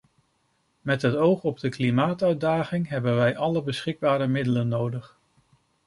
Met 0.81 1.01
het 1.01 1.15
oog 1.15 1.41
op 1.43 1.59
de 1.59 1.69
klimaatuitdaging 1.69 2.87
hebben 2.87 3.15
wij 3.15 3.37
alle 3.37 3.63
beschikbare 3.63 4.27
middelen 4.27 4.67
nodig. 4.67 5.17